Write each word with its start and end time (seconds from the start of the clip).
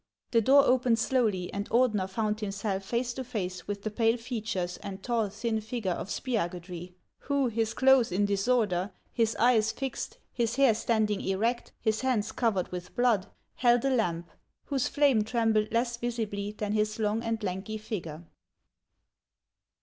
"The 0.31 0.41
door 0.41 0.65
opened 0.65 0.97
slowly, 0.97 1.53
and 1.53 1.69
Ordener 1.69 2.09
found 2.09 2.39
himself 2.39 2.83
face 2.83 3.13
to 3.13 3.23
face 3.23 3.67
with 3.67 3.83
the 3.83 3.91
pale 3.91 4.17
features 4.17 4.77
and 4.77 5.03
tall, 5.03 5.29
thin 5.29 5.61
figure 5.61 5.91
of 5.91 6.09
Spiagudry, 6.09 6.95
who, 7.19 7.45
his 7.49 7.75
clothes 7.75 8.11
in 8.11 8.25
disorder, 8.25 8.91
his 9.13 9.35
eyes 9.35 9.71
fixed, 9.71 10.17
his 10.33 10.55
hair 10.55 10.73
standing 10.73 11.21
erect, 11.21 11.71
his 11.79 12.01
hands 12.01 12.31
covered 12.31 12.69
with 12.71 12.95
blood, 12.95 13.27
held 13.57 13.85
a 13.85 13.91
lamp, 13.91 14.31
whose 14.65 14.87
flame 14.87 15.23
trembled 15.23 15.71
less 15.71 15.97
visibly 15.97 16.51
than 16.51 16.71
his 16.73 16.97
long 16.97 17.21
and 17.21 17.43
lanky 17.43 17.77
figure. 17.77 18.23